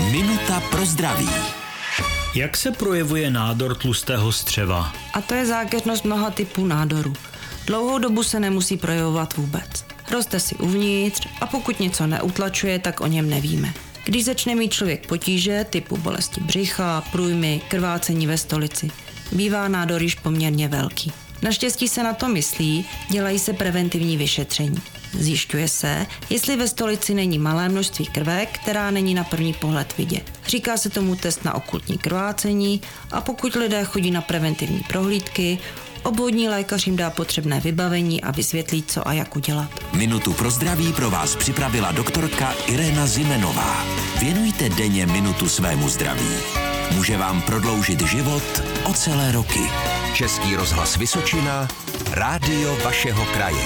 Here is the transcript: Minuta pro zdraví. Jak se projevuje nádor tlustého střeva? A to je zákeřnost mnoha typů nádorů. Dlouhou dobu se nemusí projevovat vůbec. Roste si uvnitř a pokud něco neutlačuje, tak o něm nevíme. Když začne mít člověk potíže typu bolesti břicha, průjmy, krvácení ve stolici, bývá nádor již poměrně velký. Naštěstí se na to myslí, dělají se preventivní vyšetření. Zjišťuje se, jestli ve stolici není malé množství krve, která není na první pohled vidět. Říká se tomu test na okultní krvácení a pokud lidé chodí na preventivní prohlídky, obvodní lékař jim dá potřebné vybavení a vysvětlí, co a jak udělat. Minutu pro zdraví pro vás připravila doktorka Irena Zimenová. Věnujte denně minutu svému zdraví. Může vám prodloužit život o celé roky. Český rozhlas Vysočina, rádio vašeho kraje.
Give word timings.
Minuta 0.00 0.60
pro 0.70 0.86
zdraví. 0.86 1.28
Jak 2.34 2.56
se 2.56 2.70
projevuje 2.70 3.30
nádor 3.30 3.74
tlustého 3.74 4.32
střeva? 4.32 4.92
A 5.12 5.20
to 5.20 5.34
je 5.34 5.46
zákeřnost 5.46 6.04
mnoha 6.04 6.30
typů 6.30 6.66
nádorů. 6.66 7.12
Dlouhou 7.66 7.98
dobu 7.98 8.22
se 8.22 8.40
nemusí 8.40 8.76
projevovat 8.76 9.36
vůbec. 9.36 9.84
Roste 10.10 10.40
si 10.40 10.54
uvnitř 10.54 11.28
a 11.40 11.46
pokud 11.46 11.80
něco 11.80 12.06
neutlačuje, 12.06 12.78
tak 12.78 13.00
o 13.00 13.06
něm 13.06 13.30
nevíme. 13.30 13.74
Když 14.04 14.24
začne 14.24 14.54
mít 14.54 14.72
člověk 14.72 15.06
potíže 15.06 15.66
typu 15.70 15.96
bolesti 15.96 16.40
břicha, 16.40 17.04
průjmy, 17.12 17.60
krvácení 17.68 18.26
ve 18.26 18.38
stolici, 18.38 18.90
bývá 19.32 19.68
nádor 19.68 20.02
již 20.02 20.14
poměrně 20.14 20.68
velký. 20.68 21.12
Naštěstí 21.42 21.88
se 21.88 22.02
na 22.02 22.12
to 22.12 22.28
myslí, 22.28 22.84
dělají 23.10 23.38
se 23.38 23.52
preventivní 23.52 24.16
vyšetření. 24.16 24.78
Zjišťuje 25.18 25.68
se, 25.68 26.06
jestli 26.30 26.56
ve 26.56 26.68
stolici 26.68 27.14
není 27.14 27.38
malé 27.38 27.68
množství 27.68 28.06
krve, 28.06 28.46
která 28.46 28.90
není 28.90 29.14
na 29.14 29.24
první 29.24 29.52
pohled 29.52 29.98
vidět. 29.98 30.32
Říká 30.46 30.76
se 30.76 30.90
tomu 30.90 31.16
test 31.16 31.44
na 31.44 31.54
okultní 31.54 31.98
krvácení 31.98 32.80
a 33.12 33.20
pokud 33.20 33.54
lidé 33.54 33.84
chodí 33.84 34.10
na 34.10 34.20
preventivní 34.20 34.80
prohlídky, 34.88 35.58
obvodní 36.02 36.48
lékař 36.48 36.86
jim 36.86 36.96
dá 36.96 37.10
potřebné 37.10 37.60
vybavení 37.60 38.22
a 38.22 38.30
vysvětlí, 38.30 38.82
co 38.82 39.08
a 39.08 39.12
jak 39.12 39.36
udělat. 39.36 39.70
Minutu 39.92 40.32
pro 40.32 40.50
zdraví 40.50 40.92
pro 40.92 41.10
vás 41.10 41.36
připravila 41.36 41.92
doktorka 41.92 42.54
Irena 42.66 43.06
Zimenová. 43.06 43.84
Věnujte 44.20 44.68
denně 44.68 45.06
minutu 45.06 45.48
svému 45.48 45.88
zdraví. 45.88 46.30
Může 46.94 47.16
vám 47.16 47.42
prodloužit 47.42 48.00
život 48.00 48.62
o 48.84 48.94
celé 48.94 49.32
roky. 49.32 49.60
Český 50.14 50.56
rozhlas 50.56 50.96
Vysočina, 50.96 51.68
rádio 52.10 52.78
vašeho 52.84 53.24
kraje. 53.24 53.64